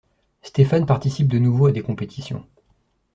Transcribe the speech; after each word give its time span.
Stéphane 0.41 0.87
participe 0.87 1.27
de 1.27 1.37
nouveau 1.37 1.67
à 1.67 1.71
des 1.71 1.83
compétitions. 1.83 2.43